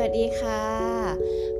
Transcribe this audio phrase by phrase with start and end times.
[0.00, 0.62] สวัสดีค่ะ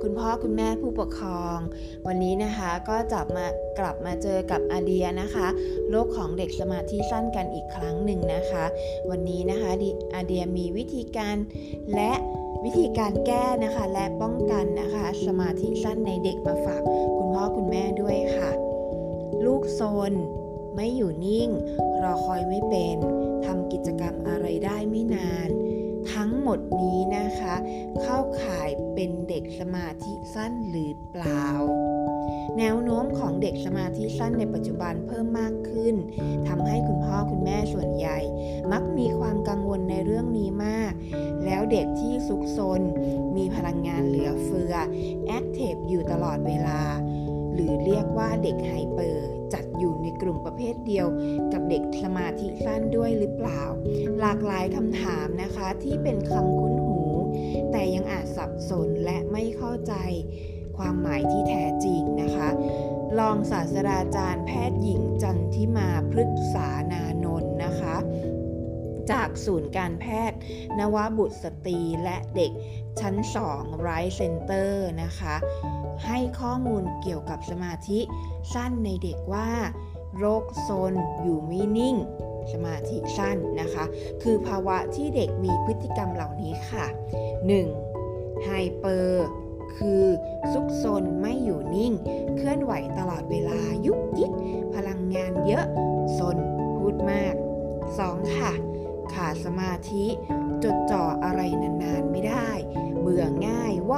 [0.02, 1.58] คุณพ่อคุณแม่ผู้ปกครอง
[2.06, 3.46] วันนี้นะคะก็จะมา
[3.78, 5.46] กลับมาเจอกับอาเดียนะคะ
[5.90, 8.64] โลกของเด็กสมาธิสั้นกันอีกครั้งหนึ่งนะคะ
[9.10, 9.70] วันนี้นะคะ
[10.14, 11.36] อาเดียมีวิธีการ
[11.94, 12.12] และ
[12.64, 16.82] วิธีการแก้นะคะและป้องกันนะคะสมาธิสั้นในเด็กมาฝาก
[17.16, 18.50] คุณพ่อคุณแม่ด้วยค่ะ
[19.44, 19.80] ลูกโซ
[20.10, 20.12] น
[20.76, 21.48] ไม่อยู่นิ่ง
[22.02, 22.96] รอคอยไม่เป็น
[23.44, 25.50] ทำกิจกรรมอะไรได้ไม่นาน
[26.50, 27.54] หมดนี้นะคะ
[28.02, 31.46] เข้าข่ายเป็นเด็กสมาธิสั้นหรือเปล่า
[32.58, 35.94] แนวโน้มของเด็กสมาธิสั้นในปัจจุบันเพิ่มมากขึ้น
[36.46, 38.18] ทำให้คุณพ่อคุณแม่ส่วนใหญ่
[38.72, 40.92] มักมีความกังวลในเรื่องนี้มาก
[41.44, 42.80] แล้วเด็กที่ซุกซน
[43.36, 44.74] มีพลังงานเหลือเฟือ
[45.26, 46.80] แอคทีฟอยู่ตลอดเวลา
[47.58, 51.06] หรือเรียกว่าเด็กไฮเปอร์ จัดอยู่ในกลุ่มประเภทเดียว
[51.52, 53.62] กับเด็กสมาธิสั้นด้วยหรือเปล่า
[54.20, 57.00] หลากหลายคำถามนะคะที่เป็นคำคุ้นหู
[57.72, 59.94] แต่ยังอาจสับสนและไม่เข้าใจ
[60.76, 62.48] ความหมายที่แท้จริงนะคะ
[63.18, 67.07] รองศาสตราจารย์แพทย์หญิงจันทิมาพฤกษานา
[69.10, 70.38] จากศูนย์การแพทย์
[70.78, 72.52] นวบุตรสตรีและเด็ก
[73.00, 73.14] ชั้น
[73.48, 75.34] 2 ไรท์เซ็นเตอร์นะคะ
[76.06, 78.00] ให้ข้อมูลเกี่ยวกับสมาธิ
[78.54, 79.50] สั้นในเด็กว่า
[80.18, 81.96] โรคโซนอยู่ไม่นิ่ง
[82.52, 83.84] สมาธิสั้นนะคะ
[84.22, 86.86] คือภาวะที่เด็กมีพฤติกรรมเหล่านี้ค่ะ
[87.64, 88.44] 1.
[88.44, 89.26] ไฮเปอร์
[89.76, 90.04] คือ
[90.52, 91.92] ซุกซนไม่อยู่นิ่ง
[92.36, 94.32] เคลื่อนไหวตลอดเวลายุกยิก
[94.74, 95.66] พลังงานเยอะ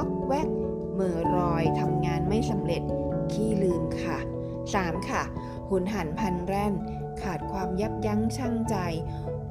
[0.01, 0.47] อกแวก
[0.93, 2.83] เมื่อรอยทำงานไม่สำเร็จ
[3.31, 4.17] ขี้ลืมค่ะ
[4.63, 5.09] 3.
[5.09, 5.23] ค่ะ
[5.69, 6.73] หุนหันพันแร่น
[7.21, 8.75] ขาดความยับยั้งชั่งใจ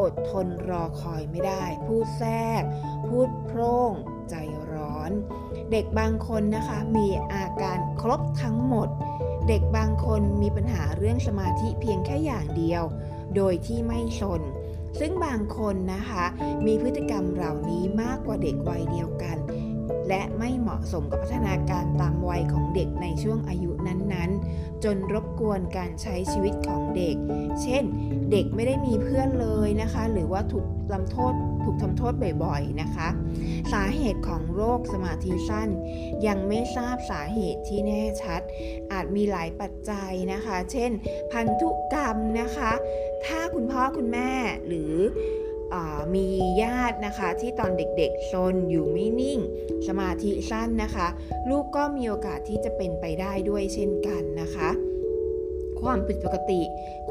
[0.00, 2.62] อดทนรอคอยไม่ได้ พูดแทรก
[3.08, 3.92] พูดโพร่ง
[4.30, 4.34] ใจ
[4.72, 5.10] ร้อน
[5.72, 8.88] เด็กบางคนนะคะมีอาการครบทั้งหมด
[9.48, 12.82] เด็กบางคนมีปัญหาเรื่องสมาธิเพียงแค่อย่างเดียว
[13.36, 14.42] โดยที่ไม่ชน
[14.98, 16.25] ซึ่งบางคนนะคะ
[16.66, 19.38] มีพฤติกรรมเหล่านี้มากกว่าเด็กวัยเดียวกัน
[20.10, 27.16] และไม่เหมาะสมกับพัฒนาการตามวัยของเด็กในช่วงอายุนั้นๆ จนรบกวนการใช้ชีวิตของเด็ก
[27.62, 27.84] เช่น
[28.31, 31.34] เด็กไม่ได้มีเพื่อนเลยนะคะ หรือว่าถูกลำโทษ
[31.65, 32.12] ถูกทำโทษ
[32.44, 33.09] บ่อยๆนะคะ
[33.72, 35.69] สาเหตุของโรคสมาธิสั้น
[36.26, 38.41] ยังไม่ทราบสาเหตุที่แน่ชัด
[38.93, 40.91] อาจมีหลายปัจจัยนะคะ เช่น
[41.32, 42.72] พันธุกรรมนะคะ
[43.26, 44.31] ถ้าคุณพ่อคุณแม่
[44.66, 44.94] หรือ
[46.14, 46.26] มี
[46.62, 49.41] ญาตินะคะที่ตอนเด็กๆซนอยู่ไม่นิ่ง
[49.88, 51.08] สมาธิสั้นนะคะ
[51.50, 54.70] ลูกก็มีโอกาสที่จะเป็นไปได้ด้วยเช่นกันนะคะ
[55.82, 56.60] ความผิดปกติ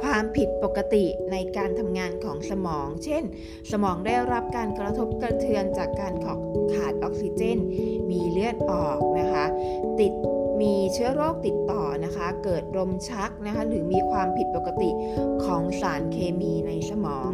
[0.02, 3.24] ความผิดปกติในการทำงานของสมอง เช่น
[3.72, 6.14] สมองได้รับการกระทบกระเทือนจากการ
[6.74, 7.59] ขาดออกซิเจน
[8.09, 9.46] มีเลือดออกนะคะ
[10.00, 10.14] ติด
[10.94, 14.90] เชื้อโรคติดต่อนะคะ เกิดลมชักนะคะหรือมีความผิดปกติ
[15.46, 17.32] ของสารเคมีในสมอง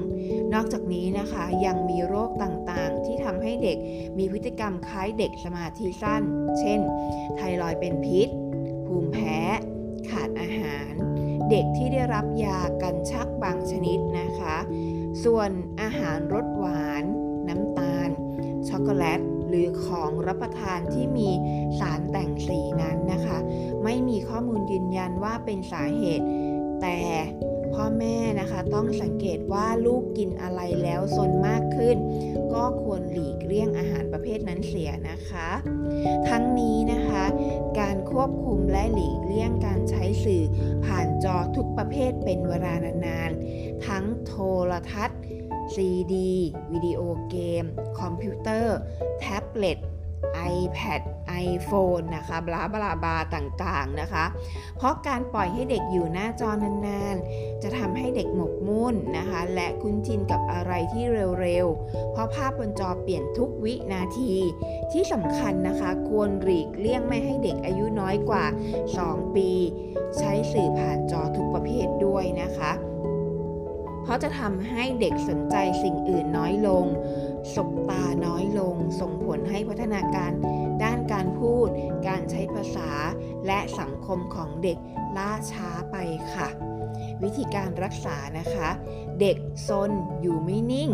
[0.54, 3.78] นอกจากนี้นะคะยังมีโรคต่างๆ ที่ทำให้เด็ก
[4.18, 6.22] มีพฤติกรรมคล้ายเด็กสมาธิสั้น
[6.60, 6.80] เช่น
[7.38, 8.30] ไทรอยเป็นพิษ
[8.86, 9.40] ภูมิแพ้
[10.10, 10.92] ขาดอาหาร
[11.50, 14.56] เด็กที่ได้รับยากันชักบางชนิดนะคะ
[15.24, 15.50] ส่วน
[15.82, 17.04] อาหารรสหวาน
[17.50, 18.10] น้ำตาล
[18.70, 21.30] ช็อกโกแลต หรือของรับประทานที่มี
[21.80, 23.38] สารแต่งสีนั้นนะคะ
[23.84, 26.26] ไม่มีข้อมูลยืนยันว่าเป็นสาเหตุ
[26.82, 27.00] แต่
[27.74, 31.98] พ่อแม่นะคะต้องสังเกตว่าลูกกินอะไรแล้วซนมากขึ้น
[32.54, 35.50] ก็ควรหลีกเลี่ยงอาหารประเภทนั้นเสียนะคะ
[36.30, 37.26] ทั้งนี้นะคะ
[37.80, 40.44] การควบคุมและหลีกเลี่ยงการใช้สื่อ
[40.86, 42.74] ผ่านจอทุกประเภทเป็นเวลา
[43.06, 44.34] นานๆทั้งโท
[44.72, 45.20] รทัศน์
[45.74, 46.34] ซีดี
[46.72, 47.64] วิดีโอเกม
[48.00, 48.78] คอมพิวเตอร์
[49.20, 49.80] แท็บเล็ต
[50.56, 51.02] iPad
[51.48, 54.26] iPhone นะคะบลาบลาบาต่างๆนะคะ
[54.78, 61.04] เพราะการปล่อยให้เด็กอยู่หน้าจอนานๆ จะทำให้เด็กหมกมุ่นนะคะ และคุ้นชินกับอะไรที่
[61.42, 64.34] เร็วๆ เพราะภาพบนจอเปลี่ยนทุกวินาที
[64.92, 68.46] ที่สำคัญนะคะ ควรหลีกเลี่ยงไม่ให้เด็กอายุน้อยกว่า
[68.92, 69.50] 2 ปี
[70.18, 72.72] ใช้สื่อผ่านจอทุกประเภทด้วยนะคะ
[74.06, 76.86] เพราะจะทำให้เด็กสนใจสิ่งอื่นน้อยลง
[77.56, 80.32] สบตาน้อยลง ส่งผลให้พัฒนาการ
[80.84, 81.68] ด้านการพูด
[82.08, 82.90] การใช้ภาษา
[83.48, 84.78] และสังคมของเด็ก
[85.18, 85.96] ล่าช้าไป
[86.34, 86.48] ค่ะ
[87.24, 88.70] วิธีการรักษานะคะ
[89.22, 89.38] เด็ก
[89.68, 89.92] ซน
[90.22, 90.90] อยู่ไม่นิ่ง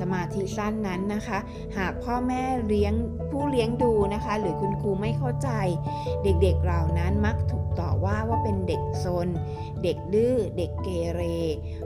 [0.00, 1.38] สมาธิสั้นนั้นนะคะ
[1.78, 2.94] หากพ่อแม่เลี้ยง
[3.30, 5.48] ผู้เลี้ยงดูนะคะ หรือคุณครูไม่เข้าใจ
[6.22, 9.28] เด็กๆเหล่านั้นมักถูกต่อว่าว่าเป็นเด็กซน
[9.82, 11.22] เด็กดื้อเด็กเกเร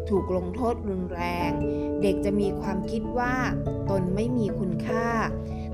[0.08, 1.50] ถูกลงโทษรุนแรง
[2.02, 3.34] เด็กจะมีความคิดว่า
[3.90, 5.06] ตนไม่มีคุณค่า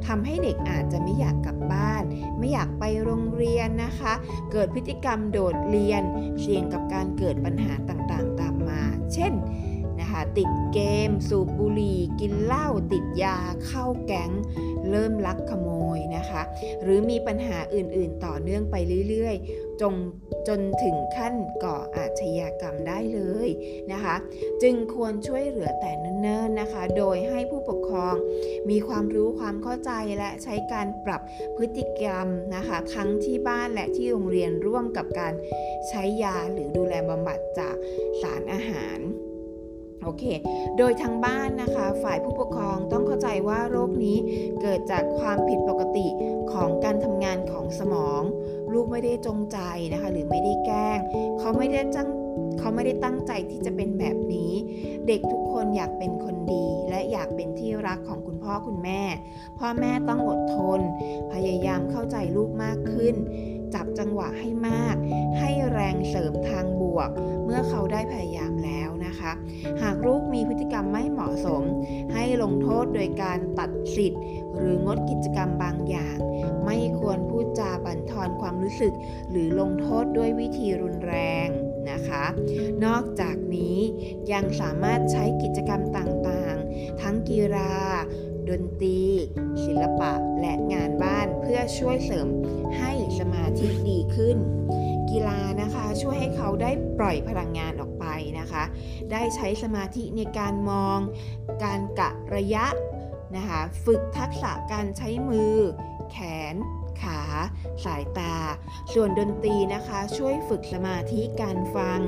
[0.06, 2.02] ทำให้เด็กอาจจะไม่อยากกลับบ้าน
[2.38, 4.12] ไม่อยากไปโรงเรียนนะคะ
[4.52, 6.02] เกิดพฤติกรรมโดดเรียน
[6.40, 8.82] เสี่ยงกับการเกิดปัญหาต่างๆ ตามมา
[9.14, 9.32] เช่น
[10.12, 14.30] คะติดเกม สูบบุหรี่ กินเหล้าติดยาเข้าแก๊ง
[14.90, 16.42] เริ่มลักขโมยนะคะ
[16.82, 18.76] หรือมีปัญหาอื่นๆ ต่อเนื่องไป
[19.08, 19.94] เรื่อยๆจง
[20.48, 23.48] จนถึงขั้นก่ออาชญากรรมได้เลย
[23.92, 24.16] นะคะ
[24.62, 28.14] จึงควรช่วยเหลือแต่เนิ่นๆนะคะ โดยให้ผู้ปกครอง
[28.70, 31.20] มีความรู้ความเข้าใจและใช้การปรับ
[31.56, 32.26] พฤติกรรม
[32.56, 35.34] นะคะทั้งที่บ้านและที่โรงเรียนร่วมกับการ
[35.88, 37.74] ใช้ยาหรือดูแลบำบัดจาก
[38.22, 38.98] สารอาหาร
[40.04, 40.24] โอเค
[40.78, 44.18] โดยทางบ้านนะคะ ฝ่ายผู้ปกครองต้องเข้าใจว่าโรคนี้
[44.62, 46.06] เกิดจากความผิดปกติ
[46.52, 48.22] ของการทำงานของสมอง
[48.72, 49.58] ลูกไม่ได้จงใจ
[49.92, 50.98] นะคะ หรือไม่ได้แกล้ง
[51.38, 52.08] เขาไม่ได้ตั้ง
[52.58, 54.52] เขาไม่ได้ตั้งใจที่จะเป็นแบบนี้
[55.06, 59.02] เด็กทุกคนอยากเป็นคนดี และอยากเป็นที่รักของคุณพ่อคุณแม่
[59.58, 60.80] พ่อแม่ต้องอดทน
[61.32, 63.14] พยายามเข้าใจลูกมากขึ้น
[63.74, 64.96] จับจังหวะให้มาก
[65.38, 67.10] ให้แรงเสริมทางบวก
[67.44, 68.88] เมื่อเขาได้พยายามแล้ว
[69.22, 69.40] นะคะ
[69.82, 71.62] หากลูกมีพฤติกรรมไม่เหมาะสม
[72.12, 74.22] ให้ลงโทษโดยการตัดสิทธิ์
[74.56, 76.16] หรืองดกิจกรรมบางอย่าง
[76.64, 78.92] ไม่ควรพูดจาบั่นทอนความรู้สึก
[79.30, 81.14] หรือลงโทษด้วยวิธีรุนแร
[81.46, 81.48] ง
[81.90, 82.24] นะคะ
[82.84, 83.76] นอกจากนี้
[84.32, 87.72] ยังสามารถใช้กิจกรรมต่างๆ ทั้งกีฬา
[88.48, 89.00] ดนตรี
[89.64, 92.28] ศิลปะและงานบ้านเพื่อช่วยเสริม
[92.78, 94.38] ให้สมาธิดีขึ้น
[95.12, 98.06] กีฬานะคะ ช่วยให้เขาได้ปล่อยพลังงานออกไป
[98.38, 98.64] นะคะ
[99.12, 100.98] ได้ใช้สมาธิในการมอง
[101.64, 102.66] การกะระยะ
[103.36, 105.54] นะคะ ฝึกทักษะการใช้มือ
[106.12, 106.18] แข
[106.52, 106.54] น
[107.02, 107.20] ขา
[107.84, 108.36] สายตา
[108.92, 112.00] ส่วนดนตรีนะคะ ช่วยฝึกสมาธิการฟัง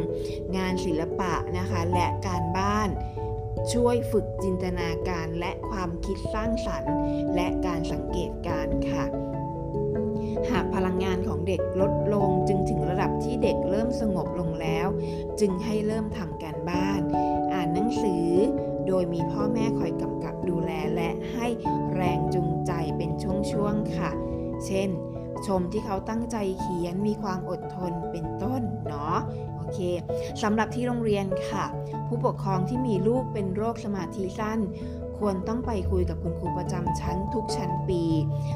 [0.56, 2.88] งานศิลปะนะคะ และการบ้าน
[3.72, 6.94] ช่วยฝึกจินตนาการและความคิดสร้างสรรค์
[7.34, 9.04] และการสังเกตการค่ะ
[10.50, 12.53] หากพลังงานของเด็กลดลงจึง
[14.14, 14.86] งบลงแล้ว
[15.40, 17.00] จึงให้เริ่มทำการบ้าน
[17.52, 18.28] อ่านหนังสือ
[18.86, 21.46] โดยมีพ่อแม่คอยกำกับดูแลและให้
[21.94, 24.10] แรงจูงใจเป็นช่วงๆค่ะ
[24.66, 24.90] เช่น
[25.46, 29.18] ชมที่เขาตั้งใจเขียนมีความอดทนเป็นต้นเนาะ
[29.56, 29.78] โอเค
[30.42, 31.64] สำหรับที่โรงเรียนค่ะ
[32.06, 34.60] ผู้ปกครองที่มีลูกเป็นโรคสมาธิสั้น
[35.18, 38.02] ควรต้องไปคุยกับคุณครูประจำชั้นทุกชั้นปี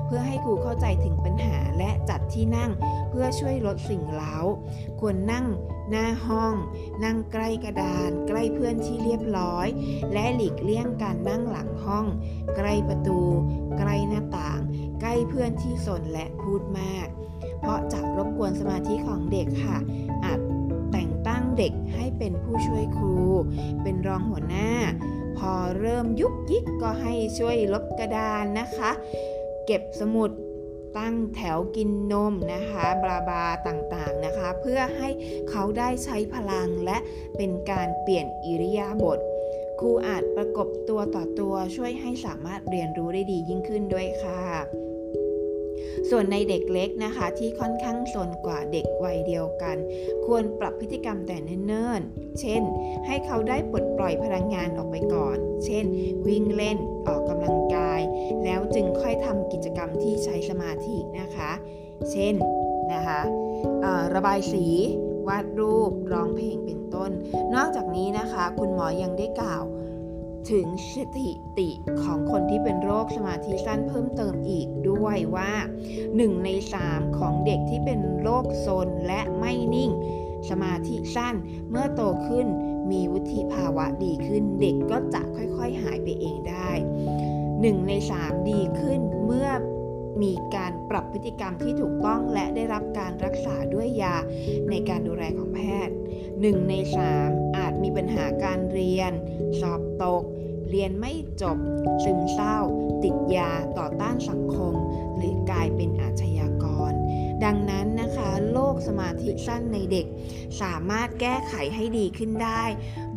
[0.07, 2.71] เพื่อให้ครูเข้าใจถึงปัญหาและจัดที่นั่ง
[3.11, 4.37] เพื่อช่วยลดสิ่งเล้า
[5.01, 5.47] ควรนั่ง
[5.91, 6.55] หน้าห้อง
[7.05, 9.67] นั่งใกล้กระดาน ใกล้เพื่อนที่เรียบร้อย
[10.13, 12.07] และหลีกเลี่ยงการนั่งหลังห้อง
[12.57, 13.21] ใกล้ประตู
[13.79, 14.61] ใกล้หน้าต่าง
[15.01, 17.07] ใกล้เพื่อนที่สนและพูดมาก
[17.61, 19.77] เพราะจะรบกวนสมาธิของเด็กค่ะ
[20.25, 20.41] อาจ
[20.93, 23.17] แต่งตั้งเด็กให้เป็นผู้ช่วยครู
[23.83, 24.71] เป็นรองหัวหน้า
[25.39, 28.91] พอเริ่มยุกยิกก็ให้ช่วยลบกระดานนะคะ
[29.67, 30.31] เก็บสมุด
[30.99, 35.09] ตั้งแถวกินนมนะคะบลาบาต่างๆนะคะ เพื่อให้
[35.51, 36.99] เขาได้ใช้พลังและ
[37.37, 39.19] เป็นการเปลี่ยนอิริยาบถ
[39.81, 44.43] ครูอาจประกบตัวต่อตัวช่วยให้สามารถเรียนรู้ได้ดียิ่งขึ้นด้วยค่ะ
[46.11, 49.77] ส่วนในเด็กเล็กนะคะที่ค่อนข้างสนกว่าเด็กวัยเดียวกัน
[50.27, 51.37] ควรปรับพฤติกรรมแต่
[51.67, 52.63] เนิ่นๆ เช่น
[53.07, 55.85] ให้เขาได้ปลดปล่อยพลังงานออกไปก่อน เช่น
[56.27, 56.79] วิ่งเล่น
[57.09, 58.01] ออกกำลังกาย
[58.45, 59.15] แล้วจึงค่อย
[60.09, 61.51] ที่ใช้สมาธินะคะ
[62.11, 62.35] เช่น
[62.93, 63.21] นะคะ
[64.15, 64.67] ระบายสี
[65.29, 67.11] วาดรูป ร้องเพลงเป็นต้น
[67.55, 69.65] นอกจากนี้นะคะ คุณหมอยังได้กล่าว
[70.51, 71.71] ถึงสถิติ
[72.03, 75.53] ของคนที่เป็นโรคสมาธิสั้นเพิ่มเติมอีกด้วยว่า
[76.01, 76.49] 1 ใน
[76.85, 79.91] 3 ของเด็กที่เป็นโรคโซนและไม่นิ่ง
[80.51, 81.35] สมาธิสั้น
[81.71, 82.47] เมื่อโตขึ้น
[82.91, 86.71] มีวุฒิภาวะดีขึ้น เด็กก็จะค่อยๆหายไปเองได้
[87.29, 89.51] 1 ใน 3 ดีขึ้นเมื่อ
[90.23, 94.17] มีการปรับพฤติกรรมที่ถูกต้องและได้รับการรักษาด้วยยา
[94.71, 95.95] ในการดูแลของแพทย์
[96.31, 96.75] 1 ใน
[97.17, 99.13] 3 อาจมีปัญหาการเรียน
[99.61, 100.23] สอบตก
[100.71, 101.59] เรียนไม่จบ
[102.05, 102.59] ซึมเศร้า
[103.05, 104.75] ติดยาต่อต้านสังคม
[105.17, 106.28] หรือกลายเป็นอาชญา
[107.45, 110.07] ดังนั้นนะคะโรคสมาธิสั้นในเด็ก
[110.63, 112.63] สามารถแก้ไขให้ดีขึ้นได้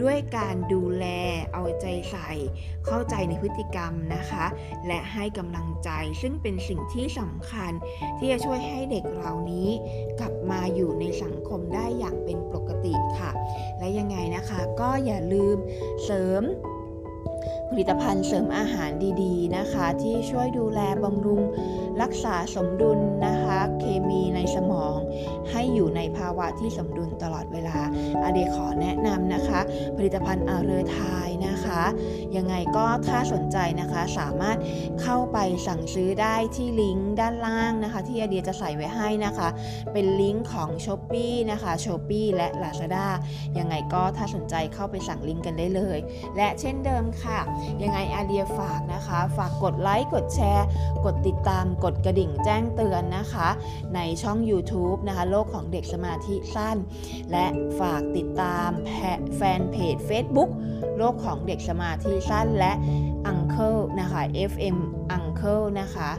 [0.01, 1.05] ด้วยการดูแล
[1.53, 2.31] เอาใจใส่
[2.85, 4.45] เข้าใจในพฤติกรรมนะคะ
[4.87, 5.89] และให้กำลังใจ
[6.21, 7.71] ซึ่งเป็นสิ่งที่สำคัญ
[8.17, 9.69] ที่จะช่วยให้เด็กเหล่านี้
[10.19, 13.31] กลับมาอยู่ในสังคมได้อย่างเป็นปกติค่ะ
[13.79, 15.57] และยังไงนะคะก็อย่าลืม
[16.03, 16.43] เสริม
[17.69, 18.91] ผลิตภัณฑ์เสริมอาหาร
[19.23, 21.41] ดีๆนะคะ ที่ช่วยดูแลบำรุง
[22.01, 27.77] รักษาสมดุลนะคะเคาวะที่สมดุลตลอดเวลา
[28.23, 29.59] อาเดยขอแนะนำนะคะ
[29.97, 31.83] ผลิตภัณฑ์อาเรอไทย นะคะ
[32.37, 34.57] ยังไงก็ถ้าสนใจนะคะสามารถ
[35.01, 39.47] เข้าไปสั่งซื้อได้ที่ลิงก์ด้านล่างนะคะ ที่อาเดียจะใส่ไว้ให้นะคะ
[39.93, 42.47] เป็นลิงก์ของ s h อ p e e นะคะ s h อ p e e และ
[42.63, 43.07] Lazada
[43.57, 45.97] ยังไงก็ถ้าสนใจเข้าไปสั่งลิงก์กันได้เลย
[46.37, 47.39] และเช่นเดิมค่ะ
[47.83, 50.65] ยังไงอาเดียฝากนะคะ ฝากกดไลค์กดแชร์
[51.05, 53.49] กดติดตามกดกระดิ่งแจ้งเตือนนะคะ
[53.95, 56.77] ในช่อง YouTube นะคะ โลกของเด็กสมาธิสั้น
[57.31, 57.45] และ
[57.79, 58.69] ฝากติดตาม
[59.35, 60.51] แฟนเพจ Facebook
[60.97, 62.73] โลกของของเด็กสมาธิสั้นและ
[63.31, 64.21] Uncle นะคะ
[64.51, 64.77] FM
[65.17, 66.09] Uncle นะคะ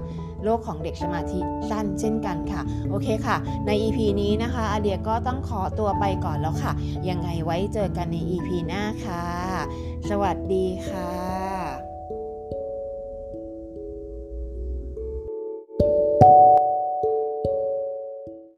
[0.44, 1.40] โลกของเด็กสมาธิ
[1.70, 6.72] สั้นเช่นกันค่ะ โอเคค่ะ ใน EP นี้นะคะอาเดียก็ต้องขอตัวไปก่อนแล้วค่ะ
[7.08, 9.24] ยังไงไว้เจอกันใน EP หน้าค่ะ
[10.08, 11.31] สวัสดีค่ะ